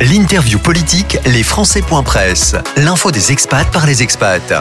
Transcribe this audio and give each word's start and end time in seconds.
L'interview 0.00 0.58
politique, 0.58 1.18
les 1.24 1.44
Presse. 2.04 2.56
L'info 2.76 3.12
des 3.12 3.30
expats 3.30 3.70
par 3.72 3.86
les 3.86 4.02
expats. 4.02 4.52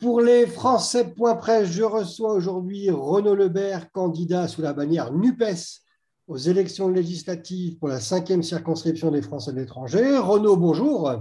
Pour 0.00 0.22
les 0.22 0.46
Presse, 0.46 1.68
je 1.70 1.82
reçois 1.82 2.32
aujourd'hui 2.32 2.88
Renaud 2.88 3.34
Lebert, 3.34 3.92
candidat 3.92 4.48
sous 4.48 4.62
la 4.62 4.72
bannière 4.72 5.12
NUPES 5.12 5.82
aux 6.28 6.38
élections 6.38 6.88
législatives 6.88 7.78
pour 7.78 7.88
la 7.88 8.00
cinquième 8.00 8.42
circonscription 8.42 9.10
des 9.10 9.20
Français 9.20 9.52
de 9.52 9.58
l'étranger. 9.58 10.16
Renaud, 10.16 10.56
bonjour. 10.56 11.12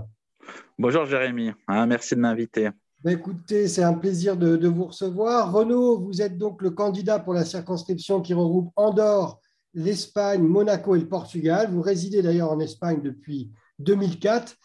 Bonjour 0.78 1.06
Jérémy, 1.06 1.52
hein, 1.68 1.86
merci 1.86 2.16
de 2.16 2.22
m'inviter. 2.22 2.70
Ben, 3.04 3.12
écoutez, 3.12 3.68
c'est 3.68 3.84
un 3.84 3.94
plaisir 3.94 4.38
de, 4.38 4.56
de, 4.56 4.68
vous 4.70 4.86
recevoir. 4.86 5.52
Renaud, 5.52 6.00
vous 6.00 6.22
êtes 6.22 6.38
donc 6.38 6.62
le 6.62 6.70
candidat 6.70 7.20
pour 7.20 7.34
la 7.34 7.44
circonscription 7.44 8.22
qui 8.22 8.34
regroupe 8.34 8.72
Andorre, 8.78 9.42
l'Espagne, 9.74 10.42
Monaco 10.42 10.96
et 10.96 11.00
le 11.00 11.08
Portugal. 11.08 11.70
Vous 11.72 11.82
résidez 11.82 12.22
d'ailleurs 12.22 12.52
en 12.52 12.60
Espagne 12.60 13.02
depuis 13.02 13.52
2004. 13.80 14.56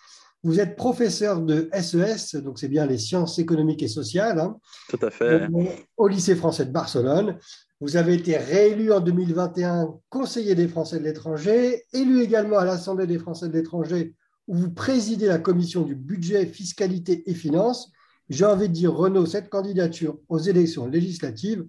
Vous 0.42 0.60
êtes 0.60 0.76
professeur 0.76 1.40
de 1.40 1.70
SES, 1.72 2.36
e 2.36 2.40
donc 2.40 2.58
c'est 2.58 2.68
bien 2.68 2.84
les 2.86 2.98
sciences 2.98 3.38
économiques 3.38 3.82
et 3.82 3.88
sociales. 3.88 4.38
Hein. 4.38 4.58
Tout 4.90 4.98
à 5.00 5.10
fait. 5.10 5.48
Au 5.96 6.06
lycée 6.06 6.36
français 6.36 6.66
de 6.66 6.70
Barcelone. 6.70 7.38
Vous 7.80 7.96
avez 7.96 8.14
été 8.14 8.36
réélu 8.36 8.92
en 8.92 9.00
2021 9.00 9.98
conseiller 10.08 10.54
des 10.54 10.68
Français 10.68 10.98
de 10.98 11.04
l'étranger, 11.04 11.82
élu 11.92 12.22
également 12.22 12.58
à 12.58 12.64
l'Assemblée 12.64 13.06
des 13.06 13.18
Français 13.18 13.48
de 13.48 13.52
l'étranger, 13.52 14.14
où 14.46 14.56
vous 14.56 14.70
présidez 14.70 15.26
la 15.26 15.38
commission 15.38 15.82
du 15.82 15.94
budget, 15.94 16.46
fiscalité 16.46 17.28
et 17.28 17.34
finances. 17.34 17.90
J'ai 18.30 18.44
envie 18.44 18.68
de 18.68 18.74
dire, 18.74 18.94
Renaud, 18.94 19.26
cette 19.26 19.50
candidature 19.50 20.18
aux 20.28 20.38
élections 20.38 20.86
législatives, 20.86 21.66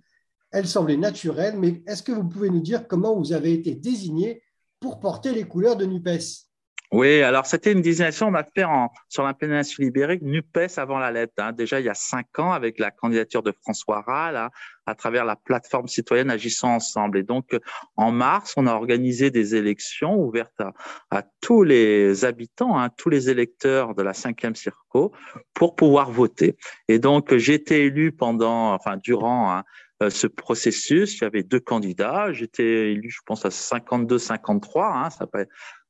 elle 0.52 0.68
semblait 0.68 0.98
naturelle, 0.98 1.56
mais 1.58 1.84
est-ce 1.88 2.04
que 2.04 2.12
vous 2.12 2.28
pouvez 2.28 2.50
nous 2.50 2.62
dire 2.62 2.88
comment 2.88 3.16
vous 3.16 3.34
avez 3.34 3.54
été 3.54 3.76
désigné 3.76 4.42
pour 4.80 5.00
porter 5.00 5.34
les 5.34 5.44
couleurs 5.44 5.76
de 5.76 5.86
NUPES? 5.86 6.46
Oui, 6.92 7.24
alors 7.24 7.46
c'était 7.46 7.72
une 7.72 7.82
désignation, 7.82 8.28
on 8.28 8.36
a 8.36 8.44
fait 8.44 8.64
sur 9.10 9.24
la 9.24 9.34
péninsule 9.34 9.86
ibérique 9.86 10.22
NUPES 10.22 10.78
avant 10.78 11.00
la 11.00 11.12
lettre, 11.12 11.34
hein. 11.40 11.52
déjà 11.52 11.80
il 11.80 11.86
y 11.86 11.90
a 11.90 11.96
cinq 11.96 12.38
ans 12.38 12.52
avec 12.52 12.78
la 12.80 12.92
candidature 12.92 13.42
de 13.42 13.52
François 13.64 14.02
Rall 14.02 14.38
hein, 14.38 14.50
à 14.86 14.94
travers 14.94 15.26
la 15.26 15.36
plateforme 15.36 15.88
citoyenne 15.88 16.30
Agissant 16.30 16.76
Ensemble. 16.76 17.18
Et 17.18 17.24
donc 17.24 17.58
en 17.98 18.12
mars, 18.12 18.54
on 18.56 18.68
a 18.68 18.74
organisé 18.74 19.32
des 19.32 19.56
élections 19.56 20.16
ouvertes 20.16 20.62
à, 21.10 21.24
tous 21.42 21.64
les 21.64 22.24
habitants, 22.24 22.80
hein, 22.80 22.90
tous 22.96 23.10
les 23.10 23.30
électeurs 23.32 23.96
de 23.96 24.04
la 24.04 24.14
cinquième 24.14 24.56
circo 24.56 25.12
pour 25.56 25.76
pouvoir 25.76 26.12
voter. 26.12 26.56
Et 26.88 27.00
donc 27.00 27.36
j'ai 27.36 27.56
été 27.56 27.86
élu 27.86 28.12
pendant, 28.12 28.74
enfin 28.74 28.98
durant 28.98 29.64
ce 30.10 30.28
processus. 30.28 31.20
Il 31.20 31.24
y 31.24 31.28
avait 31.28 31.44
deux 31.44 31.60
candidats. 31.60 32.32
J'étais 32.34 32.92
élu, 32.92 33.10
je 33.10 33.22
pense, 33.26 33.46
à 33.46 33.50
52-53. 33.50 35.06
Hein, 35.06 35.10
ça 35.10 35.26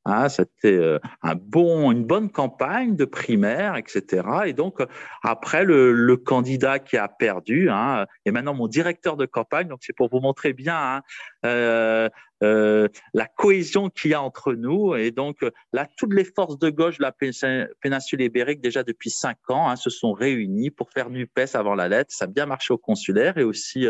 Hein, 0.08 0.30
c'était 0.30 0.78
euh, 0.78 1.00
un 1.24 1.34
bon, 1.34 1.92
une 1.92 2.06
bonne 2.06 2.30
campagne 2.30 2.96
de 2.96 3.06
primaire, 3.06 3.76
etc. 3.76 4.24
Et 4.46 4.54
donc 4.54 4.80
après 5.24 5.66
le, 5.66 6.16
candidat 6.16 6.78
qui 6.78 6.96
a 6.96 7.08
perdu 7.08 7.70
hein, 7.72 8.06
est 8.26 8.32
maintenant 8.32 8.54
mon 8.54 8.68
directeur 8.68 9.18
de 9.18 9.26
campagne. 9.26 9.68
Donc 9.68 9.80
c'est 9.82 9.96
pour 9.96 10.10
vous 10.10 10.20
montrer 10.20 10.54
bien 10.54 10.78
hein, 10.78 11.02
euh, 11.46 12.10
euh, 12.46 12.88
la 13.14 13.26
cohésion 13.26 13.90
qu'il 13.90 14.12
y 14.12 14.14
a 14.14 14.22
entre 14.22 14.54
nous. 14.54 14.96
Et 14.96 15.12
donc 15.12 15.38
là, 15.74 15.88
toutes 15.98 16.14
les 16.14 16.26
forces 16.26 16.60
de 16.60 16.70
gauche 16.70 16.98
de 16.98 17.04
la 17.04 17.12
péninsule 17.82 18.22
ibérique 18.22 18.62
déjà 18.62 18.84
depuis 18.84 19.10
cinq 19.10 19.38
ans 19.50 19.70
hein, 19.70 19.76
se 19.76 19.90
sont 19.90 20.14
réunies 20.14 20.70
pour 20.70 20.92
faire 20.92 21.10
Nupes 21.10 21.40
avant 21.54 21.76
la 21.76 21.88
lettre. 21.88 22.14
Ça 22.14 22.26
a 22.26 22.28
bien 22.28 22.46
marché 22.46 22.74
au 22.74 22.78
consulaire 22.78 23.38
et 23.38 23.44
aussi 23.44 23.88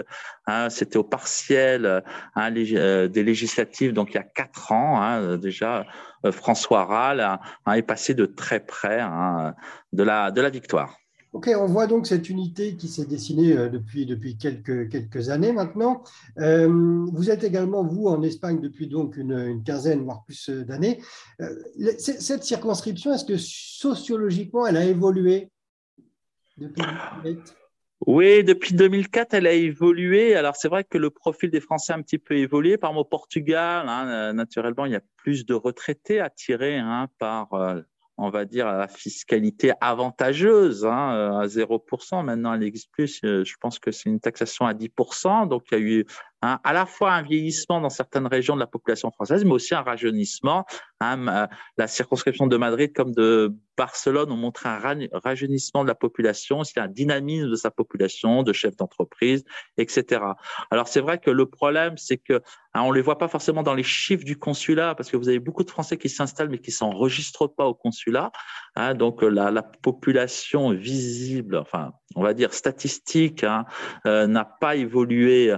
hein, 0.47 0.69
c'était 0.69 0.97
au 0.97 1.03
partiel 1.03 2.03
hein, 2.35 2.51
des 2.51 3.23
législatives. 3.23 3.93
Donc 3.93 4.11
il 4.11 4.15
y 4.15 4.19
a 4.19 4.23
quatre 4.23 4.71
ans 4.71 5.37
déjà 5.37 5.85
euh, 6.25 6.31
François 6.31 6.85
Rall 6.85 7.39
est 7.73 7.81
passé 7.81 8.13
de 8.13 8.25
très 8.25 8.59
près 8.59 8.99
hein, 8.99 9.53
de, 9.93 10.03
la, 10.03 10.31
de 10.31 10.41
la 10.41 10.49
victoire. 10.49 10.97
Ok, 11.35 11.51
on 11.53 11.65
voit 11.65 11.85
donc 11.85 12.07
cette 12.07 12.29
unité 12.29 12.77
qui 12.77 12.87
s'est 12.87 13.03
dessinée 13.03 13.51
euh, 13.57 13.67
depuis, 13.67 14.05
depuis 14.05 14.37
quelques, 14.37 14.89
quelques 14.89 15.27
années 15.29 15.51
maintenant. 15.51 16.01
Euh, 16.39 17.05
vous 17.11 17.29
êtes 17.29 17.43
également, 17.43 17.83
vous, 17.83 18.07
en 18.07 18.23
Espagne 18.23 18.61
depuis 18.61 18.87
donc 18.87 19.17
une, 19.17 19.61
quinzaine, 19.61 20.05
voire 20.05 20.23
plus 20.23 20.49
d'années. 20.49 21.01
cette 21.97 22.45
circonscription, 22.45 23.13
est-ce 23.13 23.25
que 23.25 23.35
sociologiquement, 23.35 24.65
elle 24.65 24.77
a 24.77 24.85
évolué 24.85 25.51
depuis 26.57 26.83
oui, 28.07 28.43
depuis 28.43 28.75
2004, 28.75 29.33
elle 29.33 29.47
a 29.47 29.53
évolué. 29.53 30.35
Alors, 30.35 30.55
c'est 30.55 30.67
vrai 30.67 30.83
que 30.83 30.97
le 30.97 31.09
profil 31.09 31.49
des 31.49 31.61
Français 31.61 31.93
a 31.93 31.95
un 31.95 32.01
petit 32.01 32.19
peu 32.19 32.35
évolué. 32.35 32.77
Par 32.77 32.95
au 32.95 33.03
Portugal, 33.03 33.87
hein, 33.89 34.07
euh, 34.07 34.33
naturellement, 34.33 34.85
il 34.85 34.91
y 34.91 34.95
a 34.95 35.01
plus 35.17 35.45
de 35.45 35.53
retraités 35.53 36.19
attirés 36.19 36.77
hein, 36.77 37.07
par, 37.17 37.53
euh, 37.53 37.81
on 38.17 38.29
va 38.29 38.45
dire, 38.45 38.67
la 38.67 38.87
fiscalité 38.87 39.73
avantageuse 39.81 40.85
hein, 40.85 41.13
euh, 41.15 41.39
à 41.39 41.47
0%. 41.47 42.23
Maintenant, 42.23 42.53
elle 42.53 42.61
n'existe 42.61 42.91
plus. 42.91 43.19
Je 43.21 43.53
pense 43.59 43.79
que 43.79 43.91
c'est 43.91 44.09
une 44.09 44.19
taxation 44.19 44.65
à 44.65 44.73
10%. 44.73 45.47
Donc, 45.47 45.63
il 45.71 45.77
y 45.77 45.77
a 45.77 45.83
eu 45.83 46.05
Hein, 46.41 46.59
à 46.63 46.73
la 46.73 46.85
fois 46.85 47.13
un 47.13 47.21
vieillissement 47.23 47.81
dans 47.81 47.89
certaines 47.89 48.27
régions 48.27 48.55
de 48.55 48.59
la 48.59 48.67
population 48.67 49.09
française, 49.11 49.43
mais 49.45 49.51
aussi 49.51 49.73
un 49.73 49.81
rajeunissement. 49.81 50.65
Hein, 50.99 51.47
la 51.77 51.87
circonscription 51.87 52.47
de 52.47 52.57
Madrid 52.57 52.93
comme 52.93 53.13
de 53.13 53.53
Barcelone 53.77 54.31
ont 54.31 54.37
montré 54.37 54.69
un 54.69 54.79
rajeunissement 55.11 55.83
de 55.83 55.89
la 55.89 55.95
population, 55.95 56.59
aussi 56.59 56.79
un 56.79 56.87
dynamisme 56.87 57.49
de 57.49 57.55
sa 57.55 57.71
population, 57.71 58.43
de 58.43 58.53
chefs 58.53 58.77
d'entreprise, 58.77 59.43
etc. 59.77 60.21
Alors 60.71 60.87
c'est 60.87 61.01
vrai 61.01 61.17
que 61.17 61.31
le 61.31 61.45
problème, 61.47 61.97
c'est 61.97 62.17
que 62.17 62.41
hein, 62.73 62.83
on 62.83 62.91
les 62.91 63.01
voit 63.01 63.17
pas 63.17 63.27
forcément 63.27 63.63
dans 63.63 63.73
les 63.73 63.83
chiffres 63.83 64.23
du 64.23 64.37
consulat, 64.37 64.95
parce 64.95 65.09
que 65.09 65.17
vous 65.17 65.27
avez 65.27 65.39
beaucoup 65.39 65.63
de 65.63 65.69
Français 65.69 65.97
qui 65.97 66.09
s'installent 66.09 66.49
mais 66.49 66.59
qui 66.59 66.71
s'enregistrent 66.71 67.53
pas 67.53 67.65
au 67.65 67.73
consulat. 67.73 68.31
Hein, 68.75 68.93
donc 68.93 69.21
la, 69.21 69.51
la, 69.51 69.63
population 69.63 70.71
visible, 70.71 71.57
enfin 71.57 71.91
on 72.15 72.23
va 72.23 72.33
dire 72.33 72.53
statistique, 72.53 73.45
euh, 74.05 74.27
n'a 74.27 74.45
pas 74.45 74.75
évolué 74.75 75.53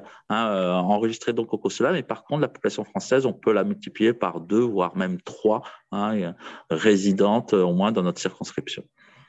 euh, 0.67 0.73
enregistré 0.73 1.33
donc 1.33 1.53
au 1.53 1.57
consulat, 1.57 1.91
mais 1.91 2.03
par 2.03 2.23
contre 2.23 2.41
la 2.41 2.47
population 2.47 2.83
française, 2.83 3.25
on 3.25 3.33
peut 3.33 3.53
la 3.53 3.63
multiplier 3.63 4.13
par 4.13 4.41
deux, 4.41 4.61
voire 4.61 4.95
même 4.97 5.19
trois 5.22 5.63
hein, 5.91 6.33
résidentes 6.69 7.53
au 7.53 7.73
moins 7.73 7.91
dans 7.91 8.03
notre 8.03 8.19
circonscription. 8.19 8.83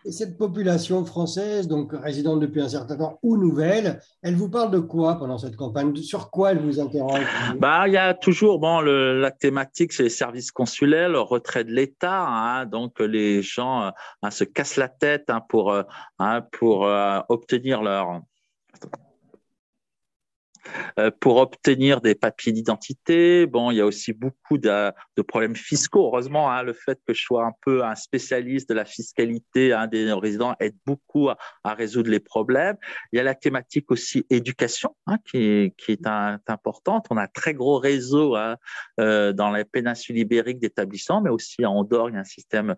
Et 0.04 0.12
cette 0.12 0.38
population 0.38 1.04
française, 1.04 1.66
donc 1.66 1.92
résidente 1.92 2.40
depuis 2.40 2.60
un 2.60 2.68
certain 2.68 2.96
temps 2.96 3.18
ou 3.22 3.36
nouvelle, 3.36 4.00
elle 4.22 4.36
vous 4.36 4.48
parle 4.48 4.70
de 4.70 4.78
quoi 4.78 5.18
pendant 5.18 5.38
cette 5.38 5.56
campagne? 5.56 5.94
Sur 5.96 6.30
quoi 6.30 6.52
elle 6.52 6.60
vous 6.60 6.80
interroge? 6.80 7.26
Bah, 7.58 7.88
il 7.88 7.94
y 7.94 7.96
a 7.96 8.14
toujours 8.14 8.60
bon 8.60 8.80
le, 8.80 9.20
la 9.20 9.32
thématique, 9.32 9.92
c'est 9.92 10.04
les 10.04 10.08
services 10.08 10.52
consulaires, 10.52 11.08
le 11.08 11.20
retrait 11.20 11.64
de 11.64 11.72
l'État. 11.72 12.26
Hein, 12.26 12.66
donc 12.66 13.00
les 13.00 13.42
gens 13.42 13.92
hein, 14.22 14.30
se 14.30 14.44
cassent 14.44 14.76
la 14.76 14.88
tête 14.88 15.28
hein, 15.28 15.42
pour 15.48 15.74
pour 16.52 16.86
euh, 16.86 17.20
obtenir 17.28 17.82
leur 17.82 18.10
euh, 18.10 18.86
pour 21.20 21.36
obtenir 21.36 22.00
des 22.00 22.14
papiers 22.14 22.52
d'identité. 22.52 23.46
Bon, 23.46 23.70
il 23.70 23.76
y 23.76 23.80
a 23.80 23.86
aussi 23.86 24.12
beaucoup 24.12 24.58
de, 24.58 24.92
problèmes 25.26 25.56
fiscaux. 25.56 26.06
Heureusement, 26.06 26.50
hein, 26.50 26.62
le 26.62 26.72
fait 26.72 26.98
que 27.06 27.14
je 27.14 27.22
sois 27.22 27.44
un 27.44 27.52
peu 27.64 27.84
un 27.84 27.94
spécialiste 27.94 28.68
de 28.68 28.74
la 28.74 28.84
fiscalité 28.84 29.72
hein, 29.72 29.86
des 29.86 30.12
résidents 30.12 30.54
aide 30.60 30.76
beaucoup 30.86 31.28
à, 31.28 31.36
résoudre 31.74 32.10
les 32.10 32.20
problèmes. 32.20 32.76
Il 33.12 33.16
y 33.16 33.20
a 33.20 33.22
la 33.22 33.34
thématique 33.34 33.90
aussi 33.90 34.26
éducation 34.30 34.94
hein, 35.06 35.18
qui 35.24 35.38
est, 35.38 36.06
importante. 36.48 37.06
On 37.10 37.16
a 37.16 37.22
un 37.22 37.28
très 37.28 37.54
gros 37.54 37.78
réseau 37.78 38.36
hein, 38.36 38.56
euh, 39.00 39.32
dans 39.32 39.50
la 39.50 39.64
péninsule 39.64 40.18
ibérique 40.18 40.58
d'établissements, 40.58 41.20
mais 41.20 41.30
aussi 41.30 41.64
à 41.64 41.70
Andorre, 41.70 42.10
il 42.10 42.14
y 42.14 42.16
a 42.16 42.20
un 42.20 42.24
système 42.24 42.74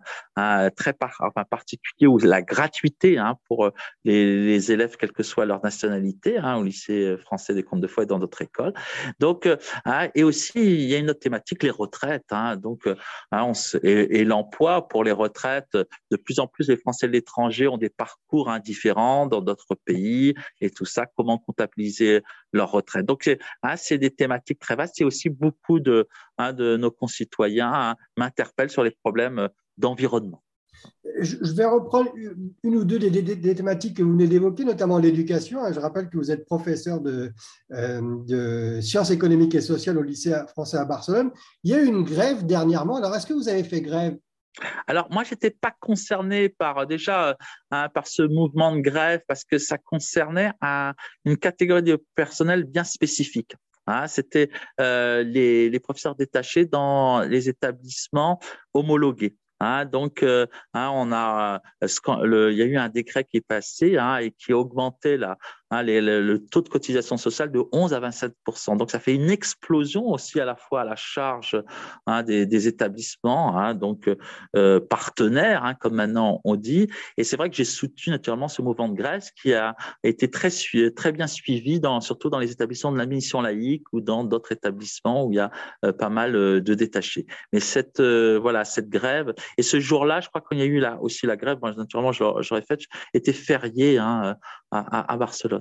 très 0.75 0.93
particulier 0.93 2.07
où 2.07 2.17
la 2.17 2.41
gratuité 2.41 3.17
pour 3.47 3.71
les, 4.03 4.45
les, 4.45 4.71
élèves, 4.71 4.95
quelle 4.97 5.11
que 5.11 5.23
soit 5.23 5.45
leur 5.45 5.63
nationalité, 5.63 6.39
au 6.39 6.63
lycée 6.63 7.17
français 7.17 7.53
des 7.53 7.63
comptes 7.71 7.81
de 7.81 7.87
fois 7.87 8.05
dans 8.05 8.19
d'autres 8.19 8.41
écoles. 8.41 8.73
Donc, 9.19 9.45
euh, 9.45 9.57
hein, 9.85 10.09
et 10.13 10.23
aussi, 10.23 10.59
il 10.59 10.81
y 10.81 10.95
a 10.95 10.97
une 10.97 11.09
autre 11.09 11.19
thématique, 11.19 11.63
les 11.63 11.69
retraites. 11.69 12.25
Hein, 12.31 12.57
donc, 12.57 12.85
euh, 12.87 12.95
hein, 13.31 13.43
on 13.43 13.53
et, 13.83 14.23
l'emploi 14.25 14.87
pour 14.87 15.03
les 15.03 15.11
retraites. 15.11 15.77
De 16.11 16.17
plus 16.17 16.39
en 16.39 16.47
plus, 16.47 16.67
les 16.67 16.77
Français 16.77 17.07
de 17.07 17.13
l'étranger 17.13 17.67
ont 17.67 17.77
des 17.77 17.89
parcours 17.89 18.51
différents 18.63 19.25
dans 19.25 19.41
d'autres 19.41 19.75
pays 19.85 20.33
et 20.59 20.69
tout 20.69 20.85
ça. 20.85 21.05
Comment 21.15 21.37
comptabiliser 21.37 22.21
leur 22.51 22.71
retraite? 22.71 23.05
Donc, 23.05 23.29
c'est 23.77 23.97
des 23.97 24.11
thématiques 24.11 24.59
très 24.59 24.75
vastes. 24.75 24.99
Et 25.01 25.05
aussi 25.05 25.29
beaucoup 25.29 25.79
de, 25.79 26.07
de 26.39 26.77
nos 26.77 26.91
concitoyens 26.91 27.95
m'interpellent 28.17 28.69
sur 28.69 28.83
les 28.83 28.91
problèmes 28.91 29.49
d'environnement. 29.77 30.43
Je 31.19 31.53
vais 31.53 31.65
reprendre 31.65 32.11
une 32.63 32.75
ou 32.75 32.83
deux 32.83 32.97
des, 32.99 33.55
thématiques 33.55 33.97
que 33.97 34.03
vous 34.03 34.11
venez 34.11 34.27
d'évoquer, 34.27 34.63
notamment 34.63 34.97
l'éducation. 34.97 35.59
Je 35.71 35.79
rappelle 35.79 36.09
que 36.09 36.17
vous 36.17 36.31
êtes 36.31 36.45
professeur 36.45 36.99
de, 37.01 37.31
euh, 37.71 38.81
sciences 38.81 39.11
économiques 39.11 39.55
et 39.55 39.61
sociales 39.61 39.97
au 39.97 40.03
lycée 40.03 40.33
français 40.47 40.77
à 40.77 40.85
Barcelone. 40.85 41.31
Il 41.63 41.71
y 41.71 41.73
a 41.73 41.81
eu 41.81 41.87
une 41.87 42.03
grève 42.03 42.45
dernièrement. 42.45 42.97
Alors, 42.97 43.15
est-ce 43.15 43.25
que 43.25 43.33
vous 43.33 43.49
avez 43.49 43.63
fait 43.63 43.81
grève? 43.81 44.17
Alors 44.87 45.07
moi, 45.11 45.23
j'étais 45.23 45.49
pas 45.49 45.73
concerné 45.79 46.49
par 46.49 46.85
déjà 46.85 47.37
hein, 47.71 47.89
par 47.89 48.07
ce 48.07 48.21
mouvement 48.23 48.75
de 48.75 48.81
grève 48.81 49.21
parce 49.27 49.43
que 49.43 49.57
ça 49.57 49.77
concernait 49.77 50.51
une 51.25 51.37
catégorie 51.37 51.83
de 51.83 52.03
personnel 52.15 52.65
bien 52.65 52.83
spécifique. 52.83 53.55
Hein, 53.87 54.07
C'était 54.07 54.49
euh, 54.79 55.23
les 55.23 55.79
professeurs 55.79 56.15
détachés 56.15 56.65
dans 56.65 57.21
les 57.21 57.49
établissements 57.49 58.39
homologués. 58.73 59.35
Hein, 59.63 59.85
donc, 59.85 60.23
euh, 60.23 60.47
hein, 60.73 60.89
on 60.91 61.11
a, 61.11 61.61
le, 62.23 62.51
il 62.51 62.57
y 62.57 62.63
a 62.63 62.65
eu 62.65 62.77
un 62.77 62.89
décret 62.89 63.23
qui 63.23 63.37
est 63.37 63.47
passé 63.47 63.95
hein, 63.95 64.17
et 64.17 64.31
qui 64.31 64.53
a 64.53 64.57
augmenté 64.57 65.17
la, 65.17 65.37
Hein, 65.71 65.83
le, 65.83 66.37
taux 66.37 66.61
de 66.61 66.67
cotisation 66.67 67.15
sociale 67.15 67.49
de 67.49 67.63
11 67.71 67.93
à 67.93 68.01
27% 68.01 68.77
Donc, 68.77 68.91
ça 68.91 68.99
fait 68.99 69.15
une 69.15 69.29
explosion 69.29 70.09
aussi 70.09 70.37
à 70.41 70.43
la 70.43 70.57
fois 70.57 70.81
à 70.81 70.83
la 70.83 70.97
charge 70.97 71.57
hein, 72.07 72.23
des, 72.23 72.67
établissements, 72.67 73.57
hein, 73.57 73.73
donc 73.73 74.09
euh, 74.57 74.79
partenaires, 74.81 75.75
comme 75.79 75.95
maintenant 75.95 76.41
on 76.43 76.57
dit. 76.57 76.89
Et 77.15 77.23
c'est 77.23 77.37
vrai 77.37 77.49
que 77.49 77.55
j'ai 77.55 77.63
soutenu 77.63 78.11
naturellement 78.11 78.49
ce 78.49 78.61
mouvement 78.61 78.89
de 78.89 78.95
Grèce 78.95 79.31
qui 79.31 79.53
a 79.53 79.75
été 80.03 80.29
très, 80.29 80.49
très 80.93 81.13
bien 81.13 81.27
suivi, 81.27 81.79
dans, 81.79 82.01
surtout 82.01 82.29
dans 82.29 82.39
les 82.39 82.51
établissements 82.51 82.91
de 82.91 82.97
la 82.97 83.05
mission 83.05 83.41
laïque 83.41 83.85
ou 83.93 84.01
dans 84.01 84.25
d'autres 84.25 84.51
établissements 84.51 85.25
où 85.25 85.31
il 85.31 85.37
y 85.37 85.39
a 85.39 85.51
euh, 85.85 85.93
pas 85.93 86.09
mal 86.09 86.35
euh, 86.35 86.59
de 86.59 86.73
détachés. 86.73 87.25
Mais 87.53 87.61
cette, 87.61 88.01
voilà, 88.01 88.65
cette 88.65 88.89
grève, 88.89 89.33
et 89.57 89.63
ce 89.63 89.79
jour-là, 89.79 90.19
je 90.19 90.27
crois 90.27 90.41
qu'il 90.41 90.59
y 90.59 90.63
a 90.63 90.65
eu 90.65 90.79
là 90.79 90.97
aussi 91.01 91.25
la 91.27 91.37
grève, 91.37 91.59
moi, 91.61 91.73
naturellement, 91.73 92.11
j'aurais 92.11 92.61
fait, 92.61 92.81
était 93.13 93.31
férié 93.31 93.97
à 93.97 95.17
Barcelone. 95.17 95.60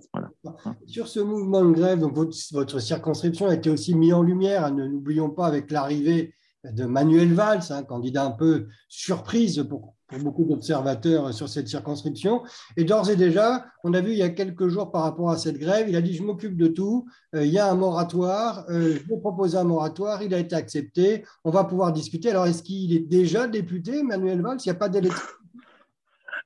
Sur 0.86 1.08
ce 1.08 1.20
mouvement 1.20 1.64
de 1.64 1.72
grève, 1.72 2.00
donc 2.00 2.14
votre, 2.14 2.80
circonscription 2.80 3.48
a 3.48 3.54
été 3.54 3.70
aussi 3.70 3.94
mise 3.94 4.12
en 4.12 4.22
lumière, 4.22 4.64
hein, 4.64 4.70
ne 4.70 4.86
n'oublions 4.86 5.30
pas 5.30 5.46
avec 5.46 5.70
l'arrivée 5.70 6.34
de 6.64 6.84
Manuel 6.84 7.32
Valls, 7.32 7.62
un 7.70 7.82
candidat 7.82 8.24
un 8.24 8.32
peu 8.32 8.66
surprise 8.88 9.64
pour, 9.68 9.94
beaucoup 10.18 10.44
d'observateurs 10.44 11.32
sur 11.32 11.48
cette 11.48 11.68
circonscription. 11.68 12.42
Et 12.76 12.82
d'ores 12.82 13.10
et 13.10 13.16
déjà, 13.16 13.64
on 13.84 13.94
a 13.94 14.00
vu 14.00 14.10
il 14.10 14.18
y 14.18 14.22
a 14.22 14.30
quelques 14.30 14.66
jours 14.66 14.90
par 14.90 15.02
rapport 15.02 15.30
à 15.30 15.38
cette 15.38 15.56
grève, 15.56 15.88
il 15.88 15.94
a 15.94 16.00
dit 16.00 16.14
je 16.14 16.24
m'occupe 16.24 16.56
de 16.56 16.66
tout, 16.66 17.06
euh, 17.36 17.46
il 17.46 17.52
y 17.52 17.60
a 17.60 17.70
un 17.70 17.76
moratoire, 17.76 18.64
euh, 18.70 18.98
je 19.00 19.08
vais 19.08 19.20
proposer 19.20 19.56
un 19.56 19.64
moratoire, 19.64 20.24
il 20.24 20.34
a 20.34 20.38
été 20.38 20.56
accepté, 20.56 21.24
on 21.44 21.50
va 21.50 21.62
pouvoir 21.62 21.92
discuter. 21.92 22.30
Alors 22.30 22.46
est-ce 22.46 22.64
qu'il 22.64 22.92
est 22.92 23.06
déjà 23.06 23.46
député, 23.46 24.02
Manuel 24.02 24.42
Valls? 24.42 24.58
Il 24.64 24.68
n'y 24.68 24.72
a 24.72 24.78
pas 24.78 24.88
d'élection 24.88 25.22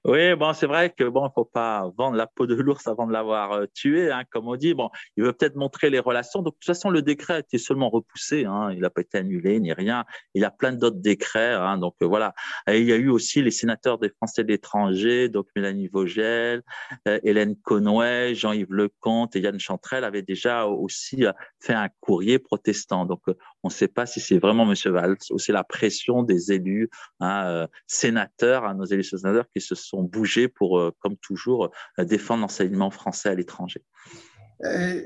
oui, 0.06 0.34
bon, 0.34 0.52
c'est 0.52 0.66
vrai 0.66 0.90
que 0.90 1.04
bon, 1.04 1.30
faut 1.34 1.46
pas 1.46 1.90
vendre 1.96 2.16
la 2.16 2.26
peau 2.26 2.46
de 2.46 2.54
l'ours 2.54 2.86
avant 2.86 3.06
de 3.06 3.12
l'avoir 3.12 3.52
euh, 3.52 3.66
tué, 3.72 4.12
hein, 4.12 4.24
comme 4.30 4.46
on 4.48 4.54
dit. 4.54 4.74
Bon, 4.74 4.90
il 5.16 5.24
veut 5.24 5.32
peut-être 5.32 5.56
montrer 5.56 5.88
les 5.88 5.98
relations. 5.98 6.42
Donc, 6.42 6.52
de 6.54 6.58
toute 6.58 6.66
façon, 6.66 6.90
le 6.90 7.00
décret 7.00 7.34
a 7.34 7.38
été 7.38 7.56
seulement 7.56 7.88
repoussé. 7.88 8.44
Hein, 8.44 8.70
il 8.72 8.80
n'a 8.80 8.90
pas 8.90 9.00
été 9.00 9.16
annulé 9.16 9.58
ni 9.60 9.72
rien. 9.72 10.04
Il 10.34 10.44
a 10.44 10.50
plein 10.50 10.72
d'autres 10.72 10.98
décrets. 10.98 11.54
Hein, 11.54 11.78
donc 11.78 11.94
euh, 12.02 12.06
voilà. 12.06 12.34
Et 12.68 12.80
il 12.80 12.86
y 12.86 12.92
a 12.92 12.96
eu 12.96 13.08
aussi 13.08 13.40
les 13.40 13.50
sénateurs 13.50 13.98
des 13.98 14.10
Français 14.10 14.44
de 14.44 14.48
l'étranger, 14.48 15.30
donc 15.30 15.46
Mélanie 15.56 15.88
Vogel, 15.88 16.62
euh, 17.08 17.18
Hélène 17.22 17.56
Conway, 17.56 18.34
Jean-Yves 18.34 18.72
Lecomte 18.74 19.36
et 19.36 19.40
Yann 19.40 19.58
Chantrel 19.58 20.04
avaient 20.04 20.20
déjà 20.20 20.66
aussi 20.66 21.24
fait 21.60 21.72
un 21.72 21.88
courrier 22.00 22.38
protestant. 22.38 23.06
Donc, 23.06 23.22
on 23.64 23.68
ne 23.68 23.72
sait 23.72 23.88
pas 23.88 24.06
si 24.06 24.20
c'est 24.20 24.38
vraiment 24.38 24.70
M. 24.70 24.92
Valls 24.92 25.16
ou 25.30 25.38
c'est 25.38 25.52
la 25.52 25.64
pression 25.64 26.22
des 26.22 26.52
élus 26.52 26.90
hein, 27.20 27.66
sénateurs, 27.86 28.64
hein, 28.64 28.74
nos 28.74 28.84
élus 28.84 29.04
sénateurs 29.04 29.46
qui 29.54 29.60
se 29.60 29.74
sont 29.74 30.02
bouger 30.02 30.48
pour, 30.48 30.78
euh, 30.78 30.92
comme 31.00 31.16
toujours, 31.16 31.70
euh, 31.98 32.04
défendre 32.04 32.42
l'enseignement 32.42 32.90
français 32.90 33.30
à 33.30 33.34
l'étranger. 33.34 33.82
Euh, 34.64 35.00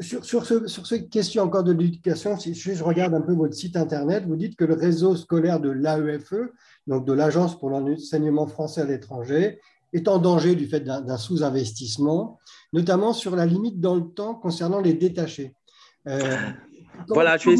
sur, 0.00 0.24
sur, 0.24 0.44
ce, 0.44 0.66
cette 0.66 1.10
question 1.10 1.44
encore 1.44 1.62
de 1.62 1.72
l'éducation, 1.72 2.36
si 2.36 2.54
je 2.54 2.82
regarde 2.82 3.14
un 3.14 3.20
peu 3.20 3.32
votre 3.32 3.54
site 3.54 3.76
internet, 3.76 4.24
vous 4.26 4.36
dites 4.36 4.56
que 4.56 4.64
le 4.64 4.74
réseau 4.74 5.14
scolaire 5.14 5.60
de 5.60 5.70
l'AEFE, 5.70 6.50
donc 6.86 7.06
de 7.06 7.12
l'Agence 7.12 7.58
pour 7.58 7.70
l'enseignement 7.70 8.46
français 8.46 8.80
à 8.80 8.84
l'étranger, 8.84 9.60
est 9.92 10.08
en 10.08 10.18
danger 10.18 10.54
du 10.54 10.66
fait 10.66 10.80
d'un 10.80 11.16
sous-investissement, 11.16 12.38
notamment 12.72 13.12
sur 13.12 13.36
la 13.36 13.46
limite 13.46 13.80
dans 13.80 13.96
le 13.96 14.08
temps 14.08 14.34
concernant 14.34 14.80
les 14.80 14.94
détachés. 14.94 15.52
Voilà, 17.08 17.36
je 17.36 17.50
vais 17.50 17.56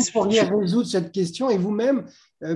vous 0.51 0.59
résoudre 0.59 0.87
cette 0.87 1.13
question 1.13 1.51
et 1.51 1.59
vous-même, 1.59 2.05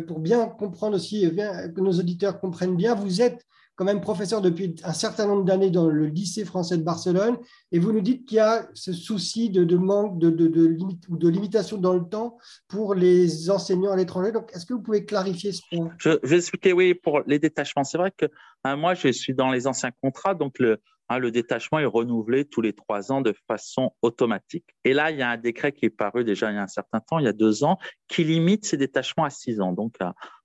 pour 0.06 0.20
bien 0.20 0.46
comprendre 0.46 0.96
aussi, 0.96 1.22
que 1.22 1.80
nos 1.80 1.92
auditeurs 1.92 2.40
comprennent 2.40 2.76
bien, 2.76 2.94
vous 2.94 3.20
êtes 3.20 3.44
quand 3.76 3.84
même 3.84 4.00
professeur 4.00 4.40
depuis 4.40 4.76
un 4.84 4.92
certain 4.92 5.26
nombre 5.26 5.44
d'années 5.44 5.70
dans 5.70 5.88
le 5.88 6.06
lycée 6.06 6.44
français 6.44 6.76
de 6.76 6.82
Barcelone, 6.82 7.38
et 7.72 7.78
vous 7.78 7.92
nous 7.92 8.00
dites 8.00 8.24
qu'il 8.26 8.36
y 8.36 8.40
a 8.40 8.68
ce 8.74 8.92
souci 8.92 9.50
de, 9.50 9.76
manque 9.76 10.18
de, 10.18 10.30
de, 10.30 10.66
limite, 10.66 11.08
ou 11.08 11.16
de 11.16 11.28
limitation 11.28 11.78
dans 11.78 11.94
le 11.94 12.08
temps 12.08 12.38
pour 12.68 12.94
les 12.94 13.50
enseignants 13.50 13.90
à 13.90 13.96
l'étranger. 13.96 14.30
Donc, 14.30 14.50
est-ce 14.54 14.64
que 14.64 14.74
vous 14.74 14.82
pouvez 14.82 15.04
clarifier 15.04 15.52
ce 15.52 15.62
point? 15.72 15.90
Je, 15.98 16.10
vais 16.22 16.36
expliquer, 16.36 16.72
oui, 16.72 16.94
pour 16.94 17.22
les 17.26 17.38
détachements. 17.38 17.84
C'est 17.84 17.98
vrai 17.98 18.12
que 18.16 18.26
hein, 18.62 18.76
moi, 18.76 18.94
je 18.94 19.08
suis 19.08 19.34
dans 19.34 19.50
les 19.50 19.66
anciens 19.66 19.90
contrats, 20.00 20.34
donc 20.34 20.58
le, 20.60 20.80
hein, 21.08 21.18
le 21.18 21.30
détachement 21.30 21.78
est 21.78 21.84
renouvelé 21.84 22.44
tous 22.44 22.60
les 22.60 22.72
trois 22.72 23.12
ans 23.12 23.20
de 23.20 23.34
façon 23.46 23.92
automatique. 24.02 24.64
Et 24.84 24.92
là, 24.92 25.10
il 25.10 25.18
y 25.18 25.22
a 25.22 25.30
un 25.30 25.36
décret 25.36 25.72
qui 25.72 25.86
est 25.86 25.90
paru 25.90 26.24
déjà 26.24 26.50
il 26.50 26.54
y 26.54 26.58
a 26.58 26.62
un 26.62 26.66
certain 26.66 27.00
temps, 27.00 27.18
il 27.18 27.24
y 27.24 27.28
a 27.28 27.32
deux 27.32 27.64
ans, 27.64 27.78
qui 28.08 28.24
limite 28.24 28.64
ces 28.64 28.76
détachements 28.76 29.24
à 29.24 29.30
six 29.30 29.60
ans. 29.60 29.72
Donc, 29.72 29.96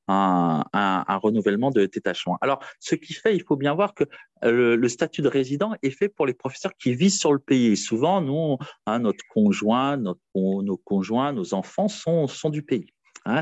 un, 0.07 1.19
renouvellement 1.21 1.69
de 1.69 1.85
détachement. 1.85 2.37
Alors, 2.41 2.63
ce 2.79 2.95
qui 2.95 3.13
fait, 3.13 3.35
il 3.35 3.43
faut 3.43 3.55
bien 3.55 3.75
voir 3.75 3.93
que 3.93 4.05
le, 4.41 4.87
statut 4.87 5.21
de 5.21 5.27
résident 5.27 5.73
est 5.83 5.91
fait 5.91 6.09
pour 6.09 6.25
les 6.25 6.33
professeurs 6.33 6.73
qui 6.79 6.95
vivent 6.95 7.11
sur 7.11 7.33
le 7.33 7.39
pays. 7.39 7.77
souvent, 7.77 8.21
nous, 8.21 8.57
hein, 8.85 8.99
notre 8.99 9.23
conjoint, 9.29 9.97
nos 9.97 10.77
conjoints, 10.77 11.33
nos 11.33 11.53
enfants 11.53 11.87
sont 11.87 12.49
du 12.49 12.63
pays. 12.63 12.91
Hein, 13.29 13.41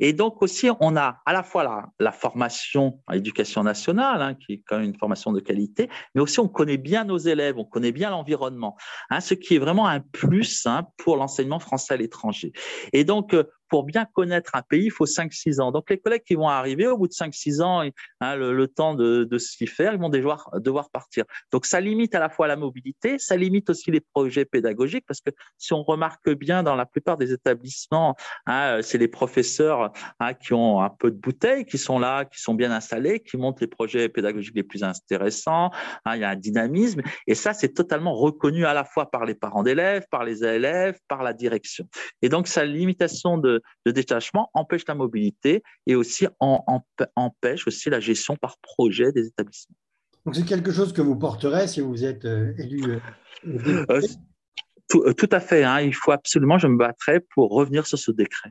et 0.00 0.12
donc 0.12 0.42
aussi, 0.42 0.68
on 0.80 0.96
a 0.96 1.20
à 1.24 1.32
la 1.32 1.42
fois 1.42 1.90
la, 1.98 2.12
formation 2.12 3.00
à 3.06 3.14
l'éducation 3.14 3.62
nationale, 3.62 4.22
hein, 4.22 4.34
qui 4.34 4.54
est 4.54 4.62
quand 4.66 4.78
même 4.78 4.86
une 4.86 4.98
formation 4.98 5.32
de 5.32 5.40
qualité, 5.40 5.88
mais 6.14 6.20
aussi 6.20 6.40
on 6.40 6.48
connaît 6.48 6.76
bien 6.76 7.04
nos 7.04 7.18
élèves, 7.18 7.56
on 7.58 7.64
connaît 7.64 7.92
bien 7.92 8.10
l'environnement, 8.10 8.76
hein, 9.10 9.20
ce 9.20 9.34
qui 9.34 9.56
est 9.56 9.58
vraiment 9.58 9.88
un 9.88 10.00
plus 10.00 10.66
pour 10.98 11.16
l'enseignement 11.16 11.58
français 11.58 11.94
à 11.94 11.96
l'étranger. 11.96 12.52
Et 12.92 13.04
donc, 13.04 13.34
euh, 13.34 13.44
pour 13.74 13.82
bien 13.82 14.04
connaître 14.04 14.54
un 14.54 14.62
pays, 14.62 14.84
il 14.84 14.92
faut 14.92 15.04
5-6 15.04 15.60
ans. 15.60 15.72
Donc, 15.72 15.90
les 15.90 15.98
collègues 15.98 16.22
qui 16.22 16.36
vont 16.36 16.46
arriver 16.46 16.86
au 16.86 16.96
bout 16.96 17.08
de 17.08 17.12
5-6 17.12 17.60
ans, 17.60 17.82
hein, 18.20 18.36
le, 18.36 18.68
temps 18.68 18.94
de, 18.94 19.36
s'y 19.36 19.66
faire, 19.66 19.92
ils 19.92 19.98
vont 19.98 20.10
devoir, 20.10 20.48
partir. 20.92 21.24
Donc, 21.50 21.66
ça 21.66 21.80
limite 21.80 22.14
à 22.14 22.20
la 22.20 22.28
fois 22.28 22.46
la 22.46 22.54
mobilité, 22.54 23.18
ça 23.18 23.36
limite 23.36 23.68
aussi 23.70 23.90
les 23.90 23.98
projets 23.98 24.44
pédagogiques, 24.44 25.04
parce 25.08 25.20
que 25.20 25.30
si 25.58 25.72
on 25.72 25.82
remarque 25.82 26.30
bien 26.30 26.62
dans 26.62 26.76
la 26.76 26.86
plupart 26.86 27.16
des 27.16 27.32
établissements, 27.32 28.14
hein, 28.46 28.78
c'est 28.80 28.96
les 28.96 29.08
professeurs 29.08 29.90
hein, 30.20 30.34
qui 30.34 30.54
ont 30.54 30.80
un 30.80 30.90
peu 30.90 31.10
de 31.10 31.16
bouteille, 31.16 31.64
qui 31.64 31.78
sont 31.78 31.98
là, 31.98 32.26
qui 32.26 32.40
sont 32.40 32.54
bien 32.54 32.70
installés, 32.70 33.18
qui 33.24 33.36
montent 33.36 33.60
les 33.60 33.66
projets 33.66 34.08
pédagogiques 34.08 34.54
les 34.54 34.62
plus 34.62 34.84
intéressants. 34.84 35.72
il 36.06 36.20
y 36.20 36.22
a 36.22 36.28
un 36.28 36.36
dynamisme. 36.36 37.02
Et 37.26 37.34
ça, 37.34 37.52
c'est 37.54 37.74
totalement 37.74 38.14
reconnu 38.14 38.66
à 38.66 38.72
la 38.72 38.84
fois 38.84 39.10
par 39.10 39.24
les 39.24 39.34
parents 39.34 39.64
d'élèves, 39.64 40.04
par 40.12 40.22
les 40.22 40.44
élèves, 40.44 40.96
par 41.08 41.24
la 41.24 41.32
direction. 41.32 41.88
Et 42.22 42.28
donc, 42.28 42.46
sa 42.46 42.64
limitation 42.64 43.36
de, 43.36 43.63
de, 43.86 43.90
détachement 43.90 44.50
empêche 44.54 44.84
la 44.88 44.94
mobilité 44.94 45.62
et 45.86 45.94
aussi 45.94 46.26
empêche 46.40 47.66
aussi 47.66 47.90
la 47.90 48.00
gestion 48.00 48.36
par 48.36 48.58
projet 48.58 49.12
des 49.12 49.26
établissements. 49.26 49.76
Donc 50.24 50.36
c'est 50.36 50.44
quelque 50.44 50.72
chose 50.72 50.92
que 50.92 51.02
vous 51.02 51.16
porterez 51.16 51.68
si 51.68 51.80
vous 51.80 52.04
êtes 52.04 52.24
euh, 52.24 52.54
élu. 52.58 53.00
Euh, 53.46 53.84
euh, 53.90 55.12
tout, 55.12 55.28
à 55.30 55.40
fait. 55.40 55.64
Hein. 55.64 55.80
il 55.80 55.94
faut 55.94 56.12
absolument, 56.12 56.58
je 56.58 56.66
me 56.66 56.78
battrai 56.78 57.20
pour 57.34 57.50
revenir 57.50 57.86
sur 57.86 57.98
ce 57.98 58.10
décret. 58.10 58.50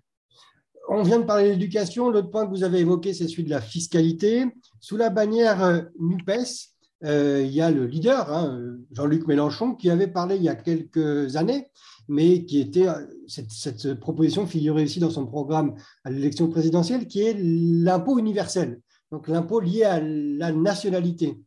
On 0.89 1.01
vient 1.01 1.19
de 1.19 1.25
parler 1.25 1.51
d'éducation. 1.51 2.09
L'autre 2.09 2.29
point 2.29 2.45
que 2.45 2.51
vous 2.51 2.63
avez 2.63 2.79
évoqué, 2.79 3.13
c'est 3.13 3.27
celui 3.27 3.45
de 3.45 3.49
la 3.49 3.61
fiscalité. 3.61 4.45
Sous 4.81 4.97
la 4.97 5.09
bannière 5.09 5.87
NUPES, 5.97 6.72
il 7.03 7.51
y 7.51 7.61
a 7.61 7.69
le 7.69 7.85
leader, 7.85 8.31
hein, 8.31 8.77
Jean-Luc 8.91 9.27
Mélenchon, 9.27 9.75
qui 9.75 9.89
avait 9.89 10.07
parlé 10.07 10.37
il 10.37 10.43
y 10.43 10.49
a 10.49 10.55
quelques 10.55 11.35
années 11.35 11.67
mais 12.07 12.45
qui 12.45 12.59
était 12.59 12.87
cette, 13.27 13.93
proposition 13.95 14.45
figurait 14.45 14.83
aussi 14.83 14.99
dans 14.99 15.09
son 15.09 15.25
programme 15.25 15.75
à 16.03 16.11
l'élection 16.11 16.49
présidentielle, 16.49 17.07
qui 17.07 17.21
est 17.21 17.35
l'impôt 17.37 18.19
universel, 18.19 18.81
donc 19.11 19.27
l'impôt 19.27 19.59
lié 19.59 19.83
à 19.83 19.99
la 20.01 20.51
nationalité. 20.51 21.39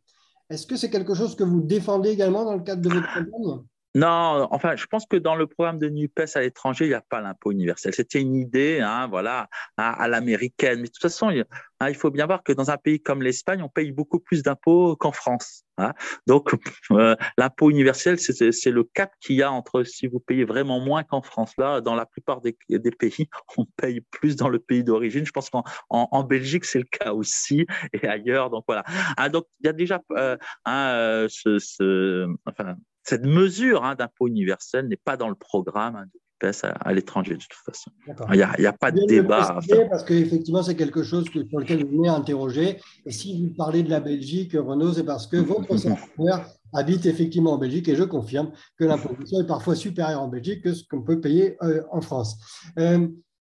Est-ce 0.48 0.66
que 0.66 0.76
c'est 0.76 0.90
quelque 0.90 1.14
chose 1.14 1.34
que 1.34 1.44
vous 1.44 1.60
défendez 1.60 2.10
également 2.10 2.44
dans 2.44 2.54
le 2.54 2.62
cadre 2.62 2.82
de 2.82 2.88
votre 2.88 3.12
campagne 3.12 3.64
non, 3.96 4.46
enfin, 4.50 4.76
je 4.76 4.84
pense 4.84 5.06
que 5.06 5.16
dans 5.16 5.36
le 5.36 5.46
programme 5.46 5.78
de 5.78 5.88
NUPES 5.88 6.26
à 6.34 6.42
l'étranger, 6.42 6.84
il 6.84 6.88
n'y 6.88 6.94
a 6.94 7.00
pas 7.00 7.22
l'impôt 7.22 7.50
universel. 7.50 7.94
C'était 7.94 8.20
une 8.20 8.34
idée, 8.36 8.80
hein, 8.82 9.06
voilà, 9.06 9.48
à, 9.78 10.06
l'américaine. 10.06 10.80
Mais 10.80 10.88
de 10.88 10.92
toute 10.92 11.00
façon, 11.00 11.30
hein, 11.30 11.88
il, 11.88 11.94
faut 11.94 12.10
bien 12.10 12.26
voir 12.26 12.42
que 12.42 12.52
dans 12.52 12.70
un 12.70 12.76
pays 12.76 13.00
comme 13.00 13.22
l'Espagne, 13.22 13.62
on 13.62 13.70
paye 13.70 13.92
beaucoup 13.92 14.20
plus 14.20 14.42
d'impôts 14.42 14.96
qu'en 14.96 15.12
France. 15.12 15.64
Hein. 15.78 15.94
Donc, 16.26 16.52
euh, 16.90 17.16
l'impôt 17.38 17.70
universel, 17.70 18.18
c'est 18.18 18.70
le 18.70 18.84
cap 18.84 19.12
qu'il 19.18 19.36
y 19.36 19.42
a 19.42 19.50
entre 19.50 19.82
si 19.82 20.08
vous 20.08 20.20
payez 20.20 20.44
vraiment 20.44 20.78
moins 20.78 21.02
qu'en 21.02 21.22
France. 21.22 21.52
Là, 21.56 21.80
dans 21.80 21.94
la 21.94 22.04
plupart 22.04 22.42
des, 22.42 22.54
pays, 22.98 23.30
on 23.56 23.64
paye 23.78 24.02
plus 24.10 24.36
dans 24.36 24.50
le 24.50 24.58
pays 24.58 24.84
d'origine. 24.84 25.24
Je 25.24 25.32
pense 25.32 25.48
qu'en 25.48 25.64
en, 25.88 26.22
Belgique, 26.22 26.66
c'est 26.66 26.80
le 26.80 26.84
cas 26.84 27.14
aussi 27.14 27.66
et 27.94 28.06
ailleurs. 28.06 28.50
Donc 28.50 28.64
voilà. 28.68 28.84
Ah, 29.16 29.30
donc 29.30 29.46
il 29.60 29.66
y 29.66 29.70
a 29.70 29.72
déjà 29.72 30.02
euh, 30.18 30.36
euh, 30.68 31.28
ce, 31.30 32.26
enfin, 32.44 32.76
cette 33.06 33.24
mesure 33.24 33.84
hein, 33.84 33.94
d'impôt 33.94 34.26
universel 34.26 34.88
n'est 34.88 34.96
pas 34.96 35.16
dans 35.16 35.28
le 35.28 35.34
programme 35.34 35.96
hein, 35.96 36.04
de 36.06 36.48
l'UPS 36.48 36.64
à, 36.64 36.92
l'étranger 36.92 37.34
de 37.34 37.38
toute 37.38 37.52
façon. 37.64 37.90
Il 38.32 38.36
n'y 38.58 38.66
a, 38.66 38.72
pas 38.72 38.90
de 38.90 39.00
débat. 39.06 39.58
Parce 39.90 40.04
qu'effectivement, 40.04 40.62
c'est 40.62 40.74
quelque 40.74 41.02
chose 41.02 41.24
sur 41.26 41.58
lequel 41.58 41.84
vous 41.84 41.96
venez 41.98 42.08
interroger. 42.08 42.80
Et 43.06 43.12
si 43.12 43.40
vous 43.40 43.54
parlez 43.54 43.82
de 43.82 43.90
la 43.90 44.00
Belgique, 44.00 44.52
Renaud, 44.54 44.92
c'est 44.92 45.04
parce 45.04 45.26
que 45.26 45.36
votre 45.36 45.76
secrétaire 45.76 46.46
habite 46.74 47.06
effectivement 47.06 47.52
en 47.52 47.58
Belgique 47.58 47.88
et 47.88 47.94
je 47.94 48.02
confirme 48.02 48.50
que 48.76 48.84
l'imposition 48.84 49.40
est 49.40 49.46
parfois 49.46 49.76
supérieure 49.76 50.20
en 50.20 50.28
Belgique 50.28 50.62
que 50.62 50.74
ce 50.74 50.84
qu'on 50.86 51.02
peut 51.02 51.20
payer 51.20 51.56
en 51.90 52.00
France 52.00 52.36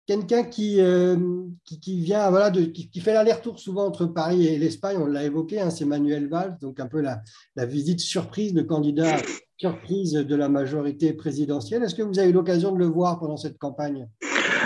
quelqu'un 0.07 0.45
qui, 0.45 0.81
euh, 0.81 1.16
qui, 1.64 2.00
vient, 2.00 2.28
voilà, 2.31 2.50
de, 2.50 2.64
qui, 2.64 3.00
fait 3.00 3.14
l'aller-retour 3.14 3.59
souvent 3.59 3.87
entre 3.87 4.07
Paris 4.07 4.47
et 4.47 4.59
l'Espagne, 4.59 4.97
on 4.99 5.07
l'a 5.07 5.25
évoqué, 5.25 5.61
hein, 5.61 5.71
c'est 5.71 5.85
Manuel 5.85 6.28
Valls, 6.28 6.59
donc 6.61 6.81
un 6.81 6.87
peu 6.87 7.00
la, 7.00 7.23
la, 7.57 7.66
visite 7.66 8.00
surprise, 8.00 8.54
le 8.54 8.64
candidat 8.64 9.16
surprise 9.62 10.14
de 10.14 10.35
la 10.35 10.49
majorité 10.49 11.12
présidentielle. 11.12 11.85
Est-ce 11.85 11.95
que 11.95 12.02
vous 12.02 12.19
avez 12.19 12.31
eu 12.31 12.33
l'occasion 12.33 12.73
de 12.73 12.81
le 12.81 12.87
voir 12.87 13.21
pendant 13.21 13.37
cette 13.37 13.59
campagne? 13.59 14.09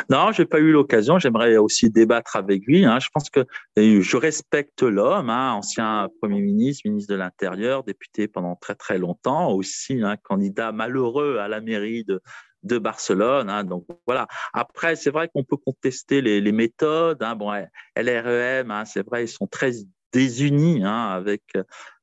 Non, 0.08 0.32
j'ai 0.32 0.46
pas 0.46 0.58
eu 0.58 0.72
l'occasion. 0.72 1.18
J'aimerais 1.18 1.58
aussi 1.58 1.90
débattre 1.90 2.36
avec 2.36 2.64
lui. 2.64 2.86
Hein. 2.86 2.98
Je 2.98 3.08
pense 3.12 3.28
que 3.28 3.44
je 3.76 4.16
respecte 4.16 4.82
l'homme, 4.82 5.28
hein, 5.28 5.52
ancien 5.52 6.08
premier 6.22 6.40
ministre, 6.40 6.88
ministre 6.88 7.12
de 7.12 7.18
l'Intérieur, 7.18 7.84
député 7.84 8.26
pendant 8.26 8.56
très 8.56 8.74
très 8.74 8.96
longtemps, 8.96 9.52
aussi 9.52 10.00
un 10.02 10.16
candidat 10.16 10.72
malheureux 10.72 11.36
à 11.38 11.48
la 11.48 11.60
mairie 11.60 12.04
de, 12.04 12.20
Barcelone. 12.78 13.50
Hein, 13.50 13.64
donc 13.64 13.84
voilà. 14.06 14.26
Après, 14.54 14.96
c'est 14.96 15.10
vrai 15.10 15.28
qu'on 15.28 15.44
peut 15.44 15.58
contester 15.58 16.22
les, 16.22 16.52
méthodes. 16.52 17.22
Hein, 17.22 17.36
bon, 17.36 17.52
LREM, 17.96 18.70
hein, 18.70 18.84
c'est 18.86 19.04
vrai, 19.06 19.24
ils 19.24 19.28
sont 19.28 19.46
très 19.46 19.72
désunis 20.16 20.82
hein, 20.82 21.08
avec 21.11 21.42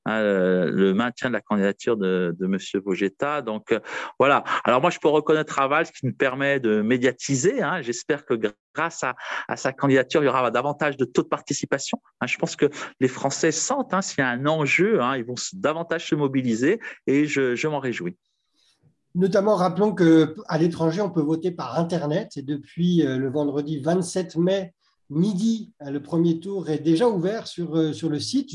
hein, 0.05 0.22
le 0.22 0.93
maintien 0.93 1.29
de 1.29 1.34
la 1.34 1.41
candidature 1.41 1.98
de, 1.98 2.36
de 2.39 2.46
Monsieur 2.46 2.79
Vogetta. 2.79 3.41
Donc 3.41 3.72
euh, 3.72 3.79
voilà. 4.20 4.43
Alors 4.63 4.82
moi, 4.82 4.91
je 4.91 5.00
peux 5.00 5.08
reconnaître 5.08 5.60
Aval, 5.60 5.88
ce 5.88 5.91
qui 5.91 6.05
nous 6.05 6.13
permet 6.13 6.60
de 6.60 6.82
médiatiser. 6.82 7.63
Hein. 7.63 7.82
J'espère 7.82 8.25
que 8.25 8.36
grâce 8.75 9.03
à, 9.03 9.15
à, 9.48 9.58
sa 9.58 9.74
candidature, 9.74 10.22
il 10.22 10.27
y 10.27 10.29
aura 10.29 10.51
davantage 10.51 10.96
de 10.96 11.05
taux 11.05 11.24
de 11.24 11.27
participation. 11.27 11.98
Hein. 12.22 12.27
Je 12.27 12.38
pense 12.38 12.55
que 12.55 12.70
les 13.00 13.08
Français 13.08 13.51
sentent 13.51 13.96
s'il 14.01 14.20
y 14.20 14.22
a 14.22 14.29
un 14.29 14.46
enjeu, 14.46 15.00
ils 15.17 15.25
vont 15.25 15.36
davantage 15.53 16.08
se 16.08 16.15
mobiliser 16.15 16.79
et 17.08 17.25
je, 17.25 17.55
je 17.55 17.67
m'en 17.67 17.79
réjouis. 17.79 18.17
Notamment, 19.15 19.55
rappelons 19.55 19.93
qu'à 19.93 20.58
l'étranger, 20.58 21.01
on 21.01 21.12
peut 21.12 21.22
voter 21.22 21.51
par 21.51 21.77
Internet. 21.79 22.36
Et 22.36 22.41
depuis 22.41 23.05
euh, 23.05 23.17
le 23.17 23.29
vendredi 23.29 23.79
27 23.79 24.38
mai, 24.38 24.74
midi, 25.13 25.74
euh, 25.82 25.89
le 25.89 26.01
premier 26.01 26.39
tour 26.39 26.70
est 26.70 26.79
déjà 26.79 27.08
ouvert 27.08 27.48
sur, 27.48 27.77
euh, 27.77 27.93
sur 27.93 28.10
le 28.10 28.20
site. 28.20 28.50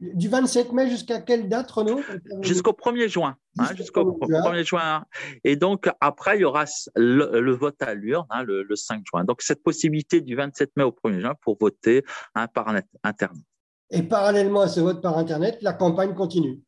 Du 0.00 0.28
27 0.28 0.72
mai 0.72 0.90
jusqu'à 0.90 1.20
quelle 1.20 1.48
date, 1.48 1.70
Renaud? 1.70 2.00
Jusqu'au 2.40 2.72
1er 2.72 3.08
juin. 3.08 3.36
Hein, 3.58 3.74
jusqu'au 3.76 4.18
1er 4.18 4.64
juin. 4.64 5.04
Et 5.44 5.56
donc, 5.56 5.88
après, 6.00 6.36
il 6.36 6.42
y 6.42 6.44
aura 6.44 6.64
le, 6.94 7.52
vote 7.52 7.80
à 7.82 7.94
l'urne 7.94 8.26
hein, 8.30 8.42
le, 8.44 8.66
5 8.74 9.04
juin. 9.06 9.24
Donc, 9.24 9.42
cette 9.42 9.62
possibilité 9.62 10.20
du 10.20 10.36
27 10.36 10.70
mai 10.76 10.84
au 10.84 10.92
1er 10.92 11.20
juin 11.20 11.34
pour 11.42 11.56
voter 11.60 12.04
hein, 12.34 12.46
par 12.48 12.68
Internet. 13.02 13.42
Et 13.90 14.02
parallèlement 14.02 14.60
à 14.60 14.68
ce 14.68 14.80
vote 14.80 15.00
par 15.00 15.16
Internet, 15.16 15.58
la 15.62 15.72
campagne 15.72 16.14
continue. 16.14 16.60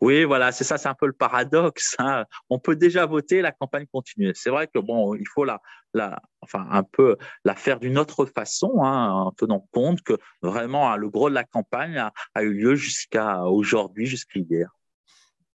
Oui, 0.00 0.24
voilà, 0.24 0.52
c'est 0.52 0.64
ça, 0.64 0.78
c'est 0.78 0.88
un 0.88 0.94
peu 0.94 1.06
le 1.06 1.12
paradoxe. 1.12 1.96
Hein. 1.98 2.24
On 2.50 2.58
peut 2.58 2.76
déjà 2.76 3.06
voter, 3.06 3.42
la 3.42 3.52
campagne 3.52 3.86
continue. 3.86 4.32
C'est 4.34 4.50
vrai 4.50 4.66
que 4.66 4.78
bon, 4.78 5.14
il 5.14 5.26
faut 5.26 5.44
la, 5.44 5.60
un 6.52 6.82
peu 6.82 7.16
la 7.44 7.54
faire 7.54 7.80
d'une 7.80 7.98
autre 7.98 8.24
façon, 8.26 8.82
hein, 8.82 9.10
en 9.10 9.32
tenant 9.32 9.66
compte 9.72 10.02
que 10.02 10.14
vraiment 10.42 10.90
hein, 10.90 10.96
le 10.96 11.08
gros 11.08 11.28
de 11.28 11.34
la 11.34 11.44
campagne 11.44 11.98
a, 12.34 12.42
eu 12.42 12.52
lieu 12.52 12.74
jusqu'à 12.74 13.44
aujourd'hui, 13.44 14.06
jusqu'à 14.06 14.40
hier. 14.40 14.70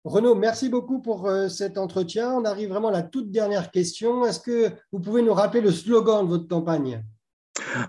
Renaud, 0.06 0.34
merci 0.34 0.70
beaucoup 0.70 1.02
pour 1.02 1.28
euh, 1.28 1.50
cet 1.50 1.78
entretien. 1.78 2.32
On 2.32 2.46
arrive 2.46 2.70
vraiment 2.70 2.88
à 2.88 2.94
la 2.94 3.04
toute 3.04 3.32
dernière 3.32 3.70
question. 3.70 4.26
Est-ce 4.26 4.40
que 4.40 4.72
vous 4.92 5.00
pouvez 5.00 5.22
nous 5.22 5.34
rappeler 5.34 5.62
le 5.62 5.72
slogan 5.72 6.24
de 6.24 6.30
votre 6.30 6.48
campagne? 6.48 7.04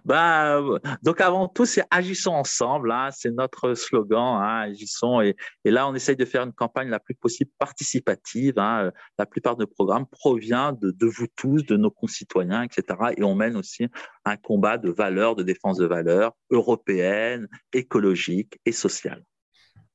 Bah, 0.05 0.61
donc 1.03 1.21
avant 1.21 1.49
tout, 1.49 1.65
c'est 1.65 1.85
agissons 1.91 2.33
ensemble. 2.33 2.93
Hein, 2.93 3.11
c'est 3.13 3.31
notre 3.31 3.75
slogan. 3.75 4.41
Hein, 4.43 4.71
agissons 4.71 5.21
et, 5.21 5.37
et, 5.65 5.71
là, 5.71 5.89
on 5.89 5.95
essaye 5.95 6.17
de 6.17 6.25
faire 6.25 6.43
une 6.43 6.53
campagne 6.53 6.89
la 6.89 7.01
plus 7.01 7.15
possible 7.15 7.51
participative. 7.59 8.59
Hein, 8.59 8.91
la 9.19 9.27
plupart 9.27 9.57
de 9.57 9.63
nos 9.63 9.69
programmes 9.69 10.07
provient 10.07 10.73
de, 10.73 10.91
de, 10.91 11.07
vous 11.07 11.27
tous, 11.37 11.65
de 11.65 11.77
nos 11.77 11.91
concitoyens, 11.91 12.63
etc. 12.63 12.99
Et 13.17 13.23
on 13.23 13.35
mène 13.35 13.57
aussi 13.57 13.87
un 14.25 14.37
combat 14.37 14.79
de 14.79 14.91
valeurs, 14.91 15.37
de 15.37 15.43
défense 15.43 15.79
de 15.79 15.87
valeurs 15.87 16.33
européennes, 16.51 17.49
écologiques 17.73 18.59
et 18.67 18.73
sociales. 18.73 19.25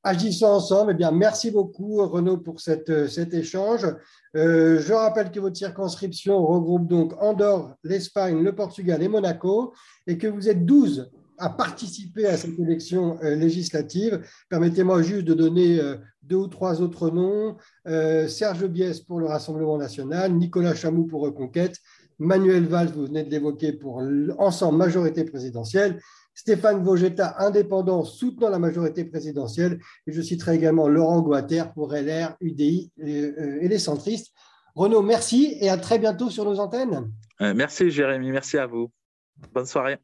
Agissons 0.07 0.45
ensemble. 0.45 0.91
Eh 0.91 0.93
bien, 0.93 1.09
merci 1.09 1.49
beaucoup, 1.49 1.97
Renaud, 2.05 2.37
pour 2.37 2.61
cette, 2.61 3.07
cet 3.07 3.33
échange. 3.33 3.87
Euh, 4.35 4.79
je 4.79 4.93
rappelle 4.93 5.31
que 5.31 5.39
votre 5.39 5.57
circonscription 5.57 6.45
regroupe 6.45 6.87
donc 6.87 7.13
Andorre, 7.19 7.75
l'Espagne, 7.83 8.43
le 8.43 8.53
Portugal 8.53 9.01
et 9.01 9.07
Monaco, 9.07 9.73
et 10.05 10.19
que 10.19 10.27
vous 10.27 10.47
êtes 10.47 10.63
12 10.63 11.09
à 11.39 11.49
participer 11.49 12.27
à 12.27 12.37
cette 12.37 12.59
élection 12.59 13.17
euh, 13.23 13.33
législative. 13.33 14.21
Permettez-moi 14.47 15.01
juste 15.01 15.25
de 15.25 15.33
donner 15.33 15.79
euh, 15.79 15.95
deux 16.21 16.35
ou 16.35 16.47
trois 16.47 16.83
autres 16.83 17.09
noms. 17.09 17.57
Serge 18.27 18.67
Biès 18.67 18.99
pour 18.99 19.19
le 19.19 19.25
Rassemblement 19.25 19.79
national, 19.79 20.33
Nicolas 20.33 20.75
Chamou 20.75 21.05
pour 21.05 21.21
Reconquête, 21.21 21.77
Manuel 22.19 22.65
Valls, 22.65 22.91
vous 22.95 23.07
venez 23.07 23.23
de 23.23 23.31
l'évoquer, 23.31 23.73
pour 23.73 24.03
Ensemble 24.37 24.77
Majorité 24.77 25.23
présidentielle, 25.23 25.99
Stéphane 26.35 26.83
Vogetta, 26.83 27.35
indépendant, 27.39 28.03
soutenant 28.03 28.49
la 28.49 28.59
majorité 28.59 29.05
présidentielle. 29.05 29.79
Et 30.05 30.11
je 30.11 30.21
citerai 30.21 30.55
également 30.55 30.87
Laurent 30.87 31.21
Guater 31.21 31.73
pour 31.73 31.93
LR, 31.93 32.35
UDI 32.41 32.91
euh, 33.01 33.57
et 33.61 33.67
les 33.67 33.79
centristes. 33.79 34.33
Renaud, 34.75 35.01
merci 35.01 35.57
et 35.61 35.69
à 35.69 35.77
très 35.77 35.97
bientôt 35.97 36.29
sur 36.29 36.43
nos 36.43 36.59
antennes. 36.59 37.09
Euh, 37.41 37.53
merci 37.55 37.89
Jérémy, 37.89 38.31
merci 38.31 38.57
à 38.57 38.67
vous. 38.67 38.91
Bonne 39.53 39.65
soirée. 39.65 39.93